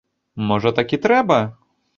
[0.51, 1.39] Можа, так і трэба?